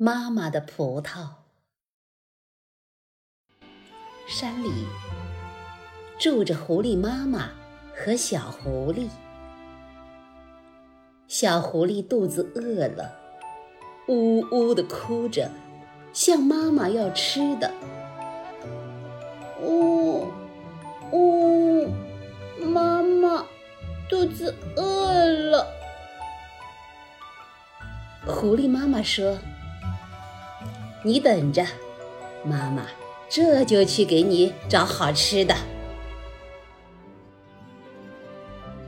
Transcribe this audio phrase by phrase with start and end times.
[0.00, 1.26] 妈妈的葡萄。
[4.28, 4.86] 山里
[6.20, 7.50] 住着狐狸妈妈
[7.92, 9.08] 和小狐狸。
[11.26, 13.12] 小狐狸肚子饿了，
[14.06, 15.50] 呜呜地哭着，
[16.12, 17.68] 向妈妈要吃的。
[19.60, 20.28] 呜
[21.10, 21.88] 呜，
[22.60, 23.44] 妈妈
[24.08, 25.66] 肚子饿了。
[28.24, 29.36] 狐狸妈妈说
[31.02, 31.64] ：“你等着，
[32.44, 32.86] 妈妈
[33.28, 35.54] 这就去给你找好吃的。”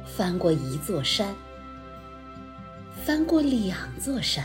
[0.04, 1.34] 翻过一座山，
[3.04, 4.44] 翻过两座山，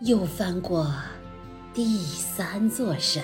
[0.00, 0.90] 又翻过
[1.74, 3.22] 第三座山，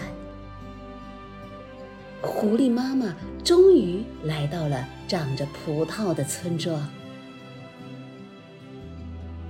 [2.20, 6.86] 狐狸妈妈终于来到了长着葡萄的村庄。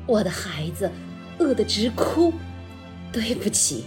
[0.06, 0.88] 我的孩子
[1.38, 2.32] 饿得直哭，
[3.14, 3.84] 对不起，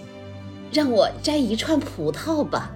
[0.72, 2.72] 让我摘一串葡萄吧。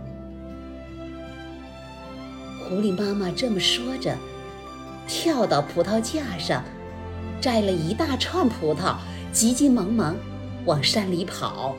[2.59, 4.17] 狐狸妈妈这么说着，
[5.07, 6.61] 跳到葡萄架上，
[7.39, 8.97] 摘了一大串葡萄，
[9.31, 10.13] 急急忙忙
[10.65, 11.73] 往山里跑。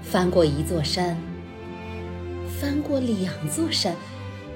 [0.00, 1.16] 翻过一座山，
[2.60, 3.96] 翻过两座山，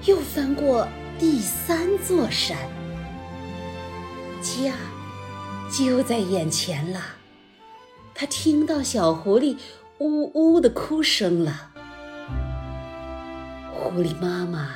[0.04, 0.86] 又翻过
[1.18, 2.56] 第三座山。
[4.40, 4.72] 家
[5.70, 7.00] 就在眼前了，
[8.14, 9.56] 他听到小狐狸
[9.98, 11.70] 呜呜的哭声了。
[13.72, 14.70] 狐狸妈妈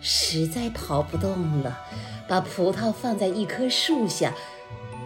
[0.00, 1.78] 实在跑不动了，
[2.28, 4.32] 把葡萄放在一棵树下，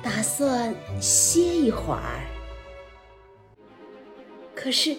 [0.03, 2.27] 打算歇一会儿。
[4.55, 4.97] 可是，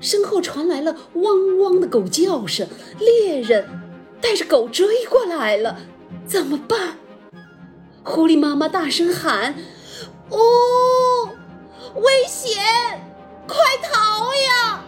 [0.00, 2.66] 身后传来了汪汪的狗叫声，
[2.98, 3.68] 猎人
[4.20, 5.80] 带着狗追过来了，
[6.24, 6.96] 怎么办？
[8.02, 9.54] 狐狸妈妈大声喊
[10.30, 10.38] ：“哦，
[11.96, 12.60] 危险！
[13.46, 14.84] 快逃呀！”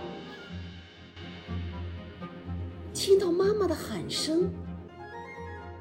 [2.94, 4.50] 听到妈妈的喊声，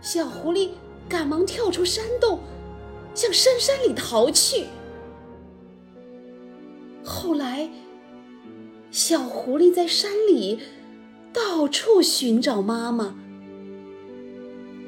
[0.02, 0.70] 小狐狸
[1.10, 2.40] 赶忙跳出山洞，
[3.14, 4.66] 向深山里逃去。
[7.04, 7.70] 后来，
[8.92, 10.60] 小狐狸在山里
[11.34, 13.16] 到处寻找妈妈，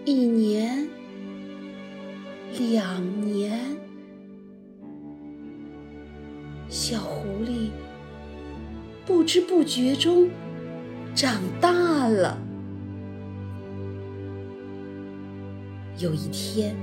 [0.05, 0.89] 一年。
[2.57, 3.77] 两年，
[6.69, 7.71] 小狐狸
[9.03, 10.29] 不知不觉中
[11.15, 12.37] 长大了。
[15.97, 16.75] 有一天，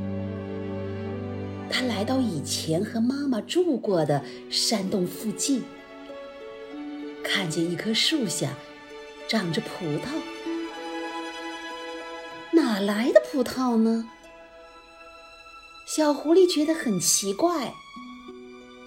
[1.71, 5.63] 他来到以前和妈妈住过的山洞附近，
[7.23, 8.51] 看见一棵树下
[9.29, 10.09] 长着葡萄，
[12.53, 14.11] 哪来的葡萄呢？
[15.87, 17.73] 小狐狸觉得很奇怪，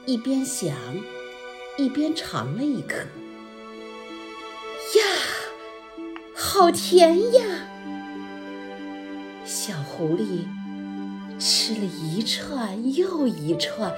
[0.10, 0.76] 一边想，
[1.78, 2.98] 一边尝了一颗。
[4.98, 5.04] 呀，
[6.36, 7.68] 好甜呀！
[9.46, 10.48] 小狐狸
[11.38, 13.94] 吃了一串又一串，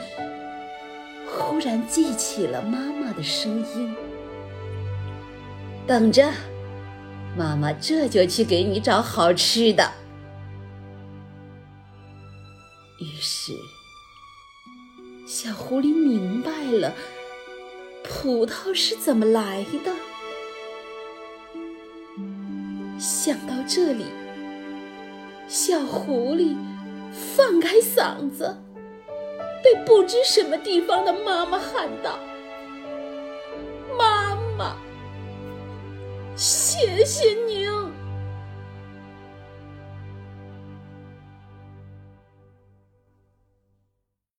[1.26, 3.96] 忽然记起了妈妈的声音
[5.88, 6.30] ：“等着，
[7.38, 9.90] 妈妈这就去给你找好吃的。”
[13.00, 13.54] 于是，
[15.34, 16.94] 小狐狸明白了
[18.04, 19.96] 葡萄是怎么来的。
[23.00, 24.04] 想到这里，
[25.48, 26.54] 小狐狸
[27.14, 28.58] 放开嗓子，
[29.64, 32.20] 对不知什么地方的妈妈喊道
[33.98, 34.76] ：“妈妈，
[36.36, 37.51] 谢谢你。”